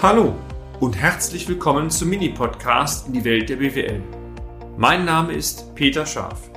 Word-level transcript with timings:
Hallo 0.00 0.32
und 0.78 0.96
herzlich 0.96 1.48
willkommen 1.48 1.90
zum 1.90 2.10
Mini-Podcast 2.10 3.08
in 3.08 3.14
die 3.14 3.24
Welt 3.24 3.48
der 3.48 3.56
BWL. 3.56 4.00
Mein 4.76 5.04
Name 5.04 5.32
ist 5.32 5.74
Peter 5.74 6.06
Scharf. 6.06 6.52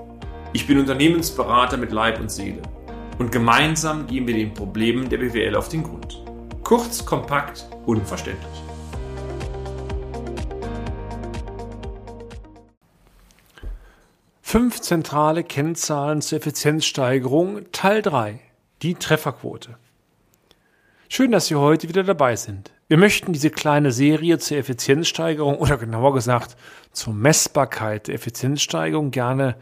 Ich 0.54 0.68
bin 0.68 0.78
Unternehmensberater 0.78 1.76
mit 1.78 1.92
Leib 1.92 2.20
und 2.20 2.30
Seele 2.30 2.62
und 3.18 3.32
gemeinsam 3.32 4.06
gehen 4.06 4.28
wir 4.28 4.36
den 4.36 4.54
Problemen 4.54 5.10
der 5.10 5.18
BWL 5.18 5.56
auf 5.56 5.70
den 5.70 5.82
Grund. 5.82 6.24
Kurz, 6.64 7.04
kompakt, 7.04 7.68
unverständlich. 7.88 8.62
Fünf 14.44 14.82
zentrale 14.82 15.44
Kennzahlen 15.44 16.22
zur 16.22 16.38
Effizienzsteigerung 16.38 17.72
Teil 17.72 18.04
3. 18.04 18.40
Die 18.84 18.94
Trefferquote. 18.94 19.80
Schön, 21.10 21.32
dass 21.32 21.48
Sie 21.48 21.56
heute 21.56 21.90
wieder 21.90 22.04
dabei 22.04 22.36
sind. 22.36 22.72
Wir 22.92 22.98
möchten 22.98 23.32
diese 23.32 23.52
kleine 23.52 23.94
Serie 23.94 24.38
zur 24.38 24.58
Effizienzsteigerung 24.58 25.60
oder 25.60 25.78
genauer 25.78 26.14
gesagt 26.14 26.58
zur 26.92 27.14
Messbarkeit 27.14 28.10
der 28.10 28.16
Effizienzsteigerung 28.16 29.12
gerne 29.12 29.56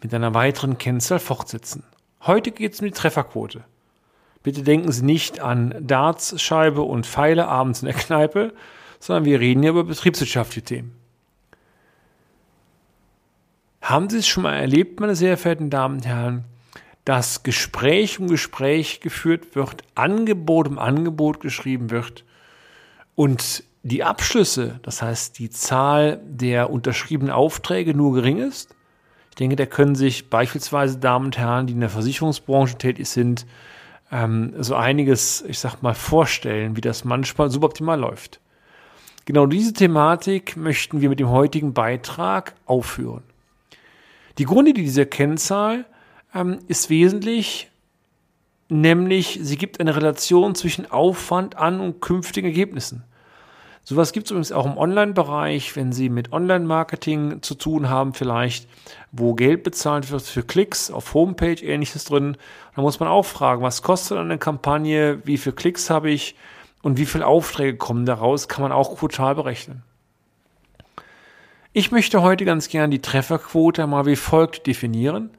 mit 0.00 0.14
einer 0.14 0.34
weiteren 0.34 0.78
Kennzahl 0.78 1.18
fortsetzen. 1.18 1.82
Heute 2.20 2.52
geht 2.52 2.74
es 2.74 2.78
um 2.78 2.86
die 2.86 2.92
Trefferquote. 2.92 3.64
Bitte 4.44 4.62
denken 4.62 4.92
Sie 4.92 5.04
nicht 5.04 5.40
an 5.40 5.74
Dartscheibe 5.80 6.82
und 6.82 7.06
Pfeile 7.06 7.48
abends 7.48 7.82
in 7.82 7.86
der 7.86 7.96
Kneipe, 7.96 8.54
sondern 9.00 9.24
wir 9.24 9.40
reden 9.40 9.62
hier 9.62 9.70
über 9.70 9.82
betriebswirtschaftliche 9.82 10.64
Themen. 10.64 10.96
Haben 13.82 14.08
Sie 14.10 14.18
es 14.18 14.28
schon 14.28 14.44
mal 14.44 14.54
erlebt, 14.54 15.00
meine 15.00 15.16
sehr 15.16 15.36
verehrten 15.36 15.70
Damen 15.70 15.96
und 15.96 16.06
Herren, 16.06 16.44
dass 17.04 17.42
Gespräch 17.42 18.20
um 18.20 18.28
Gespräch 18.28 19.00
geführt 19.00 19.56
wird, 19.56 19.82
Angebot 19.96 20.68
um 20.68 20.78
Angebot 20.78 21.40
geschrieben 21.40 21.90
wird 21.90 22.24
und 23.20 23.64
die 23.82 24.02
Abschlüsse, 24.02 24.80
das 24.80 25.02
heißt 25.02 25.38
die 25.38 25.50
Zahl 25.50 26.22
der 26.24 26.70
unterschriebenen 26.70 27.30
Aufträge 27.30 27.92
nur 27.92 28.14
gering 28.14 28.38
ist? 28.38 28.74
Ich 29.28 29.34
denke, 29.34 29.56
da 29.56 29.66
können 29.66 29.94
sich 29.94 30.30
beispielsweise 30.30 30.96
Damen 30.96 31.26
und 31.26 31.36
Herren, 31.36 31.66
die 31.66 31.74
in 31.74 31.80
der 31.80 31.90
Versicherungsbranche 31.90 32.78
tätig 32.78 33.10
sind, 33.10 33.44
ähm, 34.10 34.54
so 34.60 34.74
einiges, 34.74 35.44
ich 35.46 35.58
sag 35.58 35.82
mal, 35.82 35.92
vorstellen, 35.92 36.76
wie 36.76 36.80
das 36.80 37.04
manchmal 37.04 37.50
suboptimal 37.50 38.00
läuft. 38.00 38.40
Genau 39.26 39.44
diese 39.44 39.74
Thematik 39.74 40.56
möchten 40.56 41.02
wir 41.02 41.10
mit 41.10 41.20
dem 41.20 41.28
heutigen 41.28 41.74
Beitrag 41.74 42.54
aufführen. 42.64 43.22
Die 44.38 44.46
Grundidee 44.46 44.80
dieser 44.80 45.04
Kennzahl 45.04 45.84
ähm, 46.34 46.60
ist 46.68 46.88
wesentlich, 46.88 47.70
nämlich 48.70 49.40
sie 49.42 49.58
gibt 49.58 49.78
eine 49.78 49.94
Relation 49.94 50.54
zwischen 50.54 50.90
Aufwand 50.90 51.58
an 51.58 51.80
und 51.80 52.00
künftigen 52.00 52.46
Ergebnissen. 52.46 53.04
Sowas 53.82 54.12
gibt 54.12 54.26
es 54.26 54.30
übrigens 54.30 54.52
auch 54.52 54.66
im 54.66 54.76
Online-Bereich, 54.76 55.74
wenn 55.74 55.92
Sie 55.92 56.10
mit 56.10 56.32
Online-Marketing 56.32 57.42
zu 57.42 57.54
tun 57.54 57.88
haben, 57.88 58.14
vielleicht, 58.14 58.68
wo 59.10 59.34
Geld 59.34 59.62
bezahlt 59.62 60.10
wird 60.10 60.22
für 60.22 60.42
Klicks 60.42 60.90
auf 60.90 61.14
Homepage, 61.14 61.64
ähnliches 61.64 62.04
drin. 62.04 62.36
Da 62.76 62.82
muss 62.82 63.00
man 63.00 63.08
auch 63.08 63.24
fragen, 63.24 63.62
was 63.62 63.82
kostet 63.82 64.18
eine 64.18 64.38
Kampagne, 64.38 65.20
wie 65.24 65.38
viele 65.38 65.56
Klicks 65.56 65.90
habe 65.90 66.10
ich 66.10 66.36
und 66.82 66.98
wie 66.98 67.06
viele 67.06 67.26
Aufträge 67.26 67.76
kommen 67.76 68.06
daraus, 68.06 68.48
kann 68.48 68.62
man 68.62 68.72
auch 68.72 68.96
quotal 68.96 69.34
berechnen. 69.34 69.82
Ich 71.72 71.92
möchte 71.92 72.22
heute 72.22 72.44
ganz 72.44 72.68
gern 72.68 72.90
die 72.90 73.02
Trefferquote 73.02 73.86
mal 73.86 74.06
wie 74.06 74.16
folgt 74.16 74.66
definieren. 74.66 75.30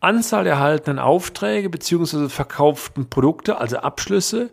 Anzahl 0.00 0.46
erhaltenen 0.46 0.98
Aufträge 0.98 1.70
bzw. 1.70 2.28
verkauften 2.28 3.08
Produkte, 3.08 3.58
also 3.58 3.78
Abschlüsse, 3.78 4.50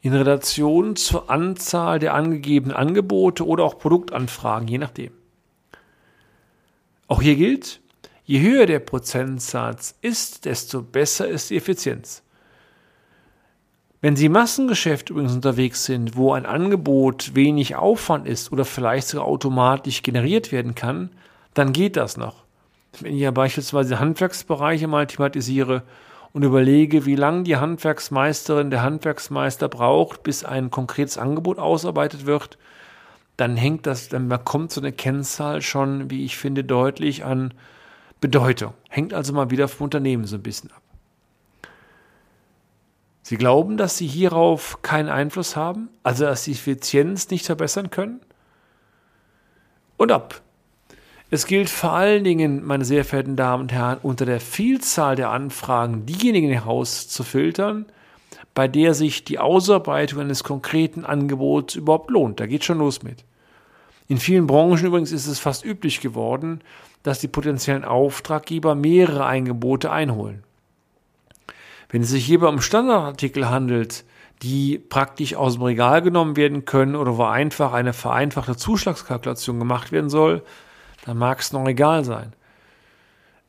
in 0.00 0.14
Relation 0.14 0.96
zur 0.96 1.30
Anzahl 1.30 1.98
der 1.98 2.14
angegebenen 2.14 2.76
Angebote 2.76 3.46
oder 3.46 3.64
auch 3.64 3.78
Produktanfragen, 3.78 4.68
je 4.68 4.78
nachdem. 4.78 5.12
Auch 7.08 7.22
hier 7.22 7.36
gilt, 7.36 7.80
je 8.24 8.40
höher 8.40 8.66
der 8.66 8.78
Prozentsatz 8.78 9.96
ist, 10.02 10.44
desto 10.44 10.82
besser 10.82 11.26
ist 11.26 11.50
die 11.50 11.56
Effizienz. 11.56 12.22
Wenn 14.00 14.14
Sie 14.14 14.26
im 14.26 14.32
Massengeschäft 14.32 15.10
übrigens 15.10 15.34
unterwegs 15.34 15.84
sind, 15.84 16.14
wo 16.14 16.32
ein 16.32 16.46
Angebot 16.46 17.34
wenig 17.34 17.74
Aufwand 17.74 18.28
ist 18.28 18.52
oder 18.52 18.64
vielleicht 18.64 19.08
sogar 19.08 19.26
automatisch 19.26 20.04
generiert 20.04 20.52
werden 20.52 20.76
kann, 20.76 21.10
dann 21.54 21.72
geht 21.72 21.96
das 21.96 22.16
noch. 22.16 22.44
Wenn 23.00 23.14
ich 23.14 23.20
ja 23.20 23.32
beispielsweise 23.32 23.98
Handwerksbereiche 23.98 24.86
mal 24.86 25.08
thematisiere 25.08 25.82
und 26.32 26.42
überlege, 26.42 27.06
wie 27.06 27.16
lange 27.16 27.42
die 27.42 27.56
Handwerksmeisterin, 27.56 28.70
der 28.70 28.82
Handwerksmeister 28.82 29.68
braucht, 29.68 30.22
bis 30.22 30.44
ein 30.44 30.70
konkretes 30.70 31.18
Angebot 31.18 31.58
ausarbeitet 31.58 32.26
wird, 32.26 32.58
dann 33.36 33.56
hängt 33.56 33.86
das, 33.86 34.08
dann 34.08 34.28
bekommt 34.28 34.72
so 34.72 34.80
eine 34.80 34.92
Kennzahl 34.92 35.62
schon, 35.62 36.10
wie 36.10 36.24
ich 36.24 36.36
finde, 36.36 36.64
deutlich 36.64 37.24
an 37.24 37.54
Bedeutung. 38.20 38.74
Hängt 38.88 39.14
also 39.14 39.32
mal 39.32 39.50
wieder 39.50 39.68
vom 39.68 39.84
Unternehmen 39.84 40.24
so 40.24 40.36
ein 40.36 40.42
bisschen 40.42 40.70
ab. 40.72 40.82
Sie 43.22 43.36
glauben, 43.36 43.76
dass 43.76 43.98
Sie 43.98 44.06
hierauf 44.06 44.82
keinen 44.82 45.08
Einfluss 45.08 45.54
haben, 45.54 45.90
also 46.02 46.24
dass 46.24 46.44
Sie 46.44 46.52
Effizienz 46.52 47.30
nicht 47.30 47.46
verbessern 47.46 47.90
können? 47.90 48.20
Und 49.98 50.12
ab. 50.12 50.40
Es 51.30 51.46
gilt 51.46 51.68
vor 51.68 51.92
allen 51.92 52.24
Dingen, 52.24 52.64
meine 52.64 52.86
sehr 52.86 53.04
verehrten 53.04 53.36
Damen 53.36 53.62
und 53.62 53.72
Herren, 53.72 53.98
unter 54.02 54.24
der 54.24 54.40
Vielzahl 54.40 55.14
der 55.14 55.30
Anfragen 55.30 56.06
diejenigen 56.06 56.50
herauszufiltern, 56.50 57.84
bei 58.54 58.66
der 58.66 58.94
sich 58.94 59.24
die 59.24 59.38
Ausarbeitung 59.38 60.20
eines 60.20 60.42
konkreten 60.42 61.04
Angebots 61.04 61.74
überhaupt 61.74 62.10
lohnt. 62.10 62.40
Da 62.40 62.46
geht 62.46 62.64
schon 62.64 62.78
los 62.78 63.02
mit. 63.02 63.24
In 64.08 64.16
vielen 64.16 64.46
Branchen 64.46 64.86
übrigens 64.86 65.12
ist 65.12 65.26
es 65.26 65.38
fast 65.38 65.66
üblich 65.66 66.00
geworden, 66.00 66.62
dass 67.02 67.20
die 67.20 67.28
potenziellen 67.28 67.84
Auftraggeber 67.84 68.74
mehrere 68.74 69.26
Angebote 69.26 69.92
einholen. 69.92 70.44
Wenn 71.90 72.02
es 72.02 72.08
sich 72.08 72.24
hierbei 72.24 72.48
um 72.48 72.62
Standardartikel 72.62 73.50
handelt, 73.50 74.04
die 74.42 74.78
praktisch 74.78 75.34
aus 75.34 75.54
dem 75.54 75.62
Regal 75.62 76.00
genommen 76.00 76.36
werden 76.36 76.64
können 76.64 76.96
oder 76.96 77.18
wo 77.18 77.24
einfach 77.24 77.74
eine 77.74 77.92
vereinfachte 77.92 78.56
Zuschlagskalkulation 78.56 79.58
gemacht 79.58 79.92
werden 79.92 80.08
soll, 80.08 80.42
dann 81.08 81.18
mag 81.18 81.40
es 81.40 81.52
noch 81.52 81.66
egal 81.66 82.04
sein. 82.04 82.32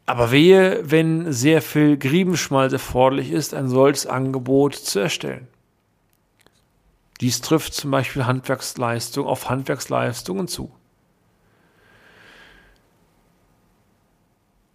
Aber 0.06 0.32
wehe, 0.32 0.80
wenn 0.90 1.32
sehr 1.32 1.62
viel 1.62 1.98
Griebenschmalz 1.98 2.74
erforderlich 2.74 3.32
ist, 3.32 3.54
ein 3.54 3.68
solches 3.68 4.08
Angebot 4.08 4.74
zu 4.76 5.00
erstellen. 5.00 5.48
Dies 7.22 7.42
trifft 7.42 7.74
zum 7.74 7.92
Beispiel 7.92 8.26
Handwerksleistung 8.26 9.28
auf 9.28 9.50
Handwerksleistungen 9.50 10.48
zu. 10.48 10.72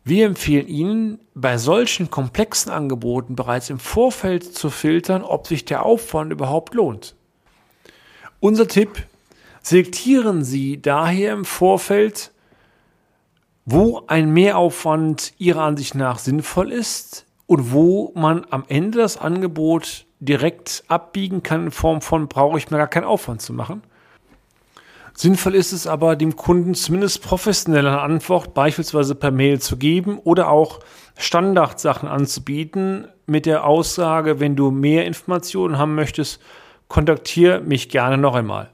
Wir 0.05 0.27
empfehlen 0.27 0.69
Ihnen, 0.69 1.19
bei 1.35 1.57
solchen 1.57 2.11
komplexen 2.11 2.71
Angeboten 2.71 3.37
bereits 3.37 3.71
im 3.71 3.79
Vorfeld 3.79 4.55
zu 4.55 4.69
filtern, 4.69 5.23
ob 5.23 5.47
sich 5.47 5.65
der 5.65 5.83
Aufwand 5.83 6.31
überhaupt 6.31 6.75
lohnt. 6.75 7.17
Unser 8.39 8.69
Tipp, 8.69 9.07
selektieren 9.63 10.45
Sie 10.45 10.81
daher 10.83 11.33
im 11.33 11.47
Vorfeld 11.47 12.33
wo 13.65 14.03
ein 14.07 14.33
Mehraufwand 14.33 15.33
Ihrer 15.39 15.63
Ansicht 15.63 15.95
nach 15.95 16.19
sinnvoll 16.19 16.71
ist 16.73 17.27
und 17.47 17.73
wo 17.73 18.13
man 18.15 18.47
am 18.51 18.65
Ende 18.69 18.99
das 18.99 19.17
Angebot 19.17 20.07
direkt 20.21 20.85
abbiegen 20.89 21.43
kann 21.43 21.67
in 21.67 21.71
Form 21.71 22.01
von, 22.01 22.29
brauche 22.29 22.59
ich 22.59 22.71
mir 22.71 22.79
gar 22.79 22.89
keinen 22.89 23.05
Aufwand 23.05 23.43
zu 23.43 23.53
machen. 23.53 23.83
Sinnvoll 25.17 25.55
ist 25.55 25.73
es 25.73 25.87
aber, 25.87 26.17
dem 26.17 26.35
Kunden 26.35 26.75
zumindest 26.75 27.23
professionell 27.23 27.87
Antwort 27.87 28.53
beispielsweise 28.53 29.15
per 29.15 29.31
Mail 29.31 29.61
zu 29.61 29.77
geben 29.77 30.19
oder 30.19 30.51
auch 30.51 30.81
Standardsachen 31.17 32.09
anzubieten 32.09 33.07
mit 33.27 33.47
der 33.47 33.65
Aussage, 33.65 34.41
wenn 34.41 34.57
du 34.57 34.73
mehr 34.73 35.07
Informationen 35.07 35.79
haben 35.79 35.95
möchtest, 35.95 36.41
kontaktiere 36.89 37.61
mich 37.61 37.89
gerne 37.89 38.19
noch 38.19 38.35
einmal. 38.35 38.74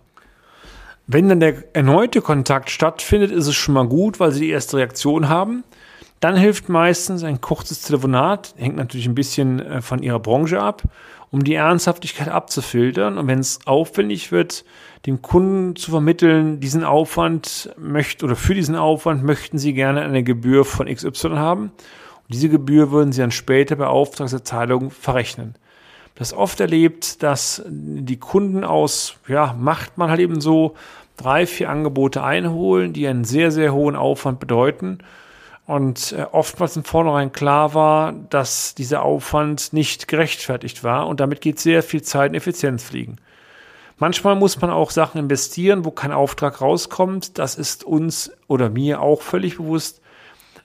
Wenn 1.12 1.28
dann 1.28 1.40
der 1.40 1.64
erneute 1.72 2.20
Kontakt 2.20 2.70
stattfindet, 2.70 3.32
ist 3.32 3.48
es 3.48 3.56
schon 3.56 3.74
mal 3.74 3.88
gut, 3.88 4.20
weil 4.20 4.30
sie 4.30 4.42
die 4.42 4.50
erste 4.50 4.76
Reaktion 4.76 5.28
haben. 5.28 5.64
Dann 6.20 6.36
hilft 6.36 6.68
meistens 6.68 7.24
ein 7.24 7.40
kurzes 7.40 7.82
Telefonat, 7.82 8.54
hängt 8.56 8.76
natürlich 8.76 9.08
ein 9.08 9.16
bisschen 9.16 9.58
äh, 9.58 9.82
von 9.82 10.04
ihrer 10.04 10.20
Branche 10.20 10.62
ab, 10.62 10.84
um 11.32 11.42
die 11.42 11.54
Ernsthaftigkeit 11.54 12.28
abzufiltern. 12.28 13.18
Und 13.18 13.26
wenn 13.26 13.40
es 13.40 13.58
aufwendig 13.66 14.30
wird, 14.30 14.64
dem 15.04 15.20
Kunden 15.20 15.74
zu 15.74 15.90
vermitteln, 15.90 16.60
diesen 16.60 16.84
Aufwand 16.84 17.74
möchte 17.76 18.24
oder 18.24 18.36
für 18.36 18.54
diesen 18.54 18.76
Aufwand 18.76 19.24
möchten 19.24 19.58
sie 19.58 19.74
gerne 19.74 20.02
eine 20.02 20.22
Gebühr 20.22 20.64
von 20.64 20.86
XY 20.86 21.30
haben. 21.30 21.72
Und 21.72 22.34
diese 22.34 22.48
Gebühr 22.48 22.92
würden 22.92 23.10
sie 23.10 23.20
dann 23.20 23.32
später 23.32 23.74
bei 23.74 23.88
Auftragserteilung 23.88 24.92
verrechnen 24.92 25.56
das 26.20 26.34
oft 26.34 26.60
erlebt, 26.60 27.22
dass 27.22 27.62
die 27.66 28.18
Kunden 28.18 28.62
aus, 28.62 29.14
ja, 29.26 29.54
macht 29.58 29.96
man 29.96 30.10
halt 30.10 30.20
eben 30.20 30.42
so, 30.42 30.74
drei, 31.20 31.46
vier 31.46 31.70
Angebote 31.70 32.22
einholen, 32.22 32.92
die 32.92 33.06
einen 33.06 33.24
sehr, 33.24 33.50
sehr 33.50 33.72
hohen 33.72 33.96
Aufwand 33.96 34.40
bedeuten. 34.40 34.98
Und 35.66 36.12
äh, 36.12 36.22
oftmals 36.32 36.76
im 36.76 36.84
Vornherein 36.84 37.32
klar 37.32 37.74
war, 37.74 38.12
dass 38.12 38.74
dieser 38.74 39.02
Aufwand 39.02 39.72
nicht 39.72 40.08
gerechtfertigt 40.08 40.82
war 40.82 41.06
und 41.06 41.20
damit 41.20 41.40
geht 41.40 41.60
sehr 41.60 41.82
viel 41.82 42.02
Zeit 42.02 42.30
und 42.30 42.36
Effizienz 42.36 42.82
fliegen. 42.82 43.18
Manchmal 43.98 44.34
muss 44.34 44.60
man 44.60 44.70
auch 44.70 44.90
Sachen 44.90 45.18
investieren, 45.18 45.84
wo 45.84 45.90
kein 45.90 46.10
Auftrag 46.10 46.62
rauskommt. 46.62 47.38
Das 47.38 47.54
ist 47.54 47.84
uns 47.84 48.32
oder 48.48 48.70
mir 48.70 49.02
auch 49.02 49.20
völlig 49.20 49.58
bewusst. 49.58 50.00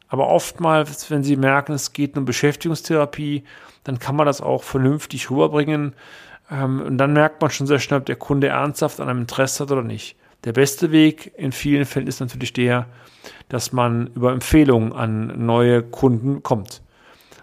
Aber 0.07 0.30
oftmals, 0.30 1.12
wenn 1.12 1.24
Sie 1.24 1.36
merken, 1.36 1.74
es 1.74 1.92
geht 1.92 2.18
um 2.18 2.24
Beschäftigungstherapie, 2.24 3.44
dann 3.84 4.00
kann 4.00 4.16
man 4.16 4.25
das 4.25 4.40
auch 4.40 4.63
vernünftig 4.63 5.30
rüberbringen. 5.30 5.94
Ähm, 6.50 6.81
und 6.81 6.98
dann 6.98 7.13
merkt 7.13 7.42
man 7.42 7.52
schon 7.52 7.68
sehr 7.68 7.80
schnell, 7.80 8.00
ob 8.00 8.06
der 8.06 8.16
Kunde 8.16 8.48
ernsthaft 8.48 9.00
an 9.02 9.10
einem 9.10 9.22
Interesse 9.22 9.63
hat 9.63 9.72
oder 9.72 9.84
nicht. 9.84 10.16
Der 10.45 10.53
beste 10.53 10.92
Weg 10.92 11.33
in 11.38 11.51
vielen 11.51 11.86
Fällen 11.86 12.07
ist 12.07 12.19
natürlich 12.19 12.53
der, 12.53 12.86
dass 13.50 13.74
man 13.74 14.07
über 14.15 14.31
Empfehlungen 14.31 14.94
an 14.94 15.45
neue 15.45 15.81
Kunden 15.81 16.44
kommt. 16.44 16.83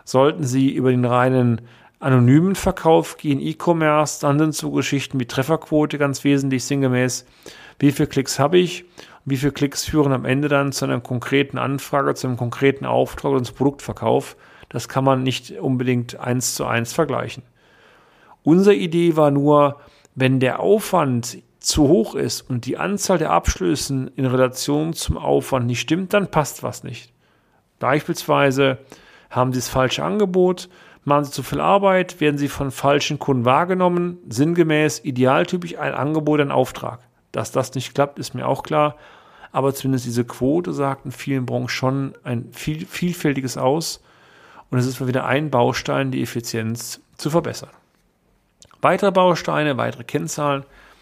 Sollten 0.04 0.44
Sie 0.44 0.70
über 0.70 0.92
den 0.92 1.04
reinen 1.04 1.62
anonymen 1.98 2.54
Verkauf 2.54 3.16
gehen, 3.16 3.40
E-Commerce, 3.40 4.20
dann 4.20 4.38
sind 4.38 4.54
so 4.54 4.70
Geschichten 4.70 5.18
wie 5.18 5.26
Trefferquote 5.26 5.98
ganz 5.98 6.22
wesentlich 6.22 6.64
sinngemäß. 6.64 7.26
Wie 7.78 7.90
viele 7.90 8.08
Klicks 8.08 8.38
habe 8.38 8.58
ich? 8.58 8.84
Wie 9.24 9.36
viele 9.36 9.52
Klicks 9.52 9.84
führen 9.84 10.12
am 10.12 10.24
Ende 10.24 10.48
dann 10.48 10.72
zu 10.72 10.84
einer 10.84 11.00
konkreten 11.00 11.58
Anfrage, 11.58 12.14
zu 12.14 12.28
einem 12.28 12.36
konkreten 12.36 12.84
Auftrag 12.84 13.32
und 13.32 13.44
zum 13.44 13.56
Produktverkauf? 13.56 14.36
Das 14.68 14.88
kann 14.88 15.04
man 15.04 15.22
nicht 15.22 15.52
unbedingt 15.52 16.18
eins 16.18 16.54
zu 16.54 16.66
eins 16.66 16.92
vergleichen. 16.92 17.42
Unsere 18.42 18.74
Idee 18.74 19.16
war 19.16 19.30
nur, 19.30 19.80
wenn 20.14 20.40
der 20.40 20.60
Aufwand 20.60 21.38
zu 21.62 21.88
hoch 21.88 22.14
ist 22.14 22.42
und 22.42 22.66
die 22.66 22.76
Anzahl 22.76 23.18
der 23.18 23.30
Abschlüssen 23.30 24.08
in 24.16 24.26
Relation 24.26 24.92
zum 24.92 25.16
Aufwand 25.16 25.66
nicht 25.66 25.80
stimmt, 25.80 26.12
dann 26.12 26.30
passt 26.30 26.62
was 26.62 26.84
nicht. 26.84 27.12
Beispielsweise 27.78 28.78
haben 29.30 29.52
Sie 29.52 29.58
das 29.58 29.68
falsche 29.68 30.04
Angebot, 30.04 30.68
machen 31.04 31.24
Sie 31.24 31.32
zu 31.32 31.42
viel 31.42 31.60
Arbeit, 31.60 32.20
werden 32.20 32.38
Sie 32.38 32.48
von 32.48 32.70
falschen 32.70 33.18
Kunden 33.18 33.44
wahrgenommen, 33.44 34.18
sinngemäß, 34.28 35.00
idealtypisch 35.04 35.78
ein 35.78 35.94
Angebot, 35.94 36.40
ein 36.40 36.50
Auftrag. 36.50 37.00
Dass 37.32 37.50
das 37.50 37.74
nicht 37.74 37.94
klappt, 37.94 38.18
ist 38.18 38.34
mir 38.34 38.46
auch 38.46 38.62
klar, 38.62 38.96
aber 39.52 39.74
zumindest 39.74 40.06
diese 40.06 40.24
Quote 40.24 40.72
sagt 40.72 41.04
in 41.04 41.12
vielen 41.12 41.46
Branchen 41.46 41.68
schon 41.68 42.14
ein 42.24 42.48
viel, 42.52 42.86
vielfältiges 42.86 43.56
aus 43.56 44.02
und 44.70 44.78
es 44.78 44.86
ist 44.86 45.00
mal 45.00 45.08
wieder 45.08 45.26
ein 45.26 45.50
Baustein, 45.50 46.10
die 46.10 46.22
Effizienz 46.22 47.00
zu 47.16 47.30
verbessern. 47.30 47.70
Weitere 48.80 49.12
Bausteine, 49.12 49.76
weitere 49.76 50.04
Kennzahlen 50.04 50.64